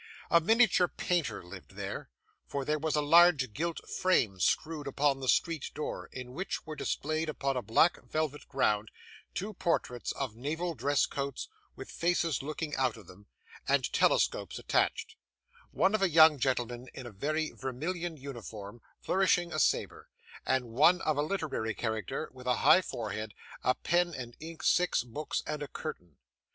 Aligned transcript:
A 0.31 0.41
miniature 0.41 0.87
painter 0.87 1.43
lived 1.43 1.75
there, 1.75 2.09
for 2.47 2.65
there 2.65 2.79
was 2.79 2.95
a 2.95 3.03
large 3.03 3.53
gilt 3.53 3.87
frame 3.87 4.39
screwed 4.39 4.87
upon 4.87 5.19
the 5.19 5.29
street 5.29 5.69
door, 5.75 6.09
in 6.11 6.33
which 6.33 6.65
were 6.65 6.75
displayed, 6.75 7.29
upon 7.29 7.55
a 7.55 7.61
black 7.61 8.03
velvet 8.05 8.47
ground, 8.47 8.89
two 9.35 9.53
portraits 9.53 10.11
of 10.13 10.35
naval 10.35 10.73
dress 10.73 11.05
coats 11.05 11.49
with 11.75 11.91
faces 11.91 12.41
looking 12.41 12.75
out 12.77 12.97
of 12.97 13.05
them, 13.05 13.27
and 13.67 13.93
telescopes 13.93 14.57
attached; 14.57 15.17
one 15.69 15.93
of 15.93 16.01
a 16.01 16.09
young 16.09 16.39
gentleman 16.39 16.87
in 16.95 17.05
a 17.05 17.11
very 17.11 17.51
vermilion 17.51 18.17
uniform, 18.17 18.81
flourishing 18.99 19.53
a 19.53 19.59
sabre; 19.59 20.09
and 20.47 20.65
one 20.71 20.99
of 21.01 21.15
a 21.15 21.21
literary 21.21 21.75
character 21.75 22.27
with 22.33 22.47
a 22.47 22.55
high 22.65 22.81
forehead, 22.81 23.35
a 23.63 23.75
pen 23.75 24.15
and 24.15 24.35
ink, 24.39 24.63
six 24.63 25.03
books, 25.03 25.43
and 25.45 25.61
a 25.61 25.67
curtain. 25.67 26.17